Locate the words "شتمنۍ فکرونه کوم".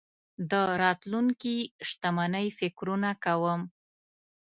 1.87-3.61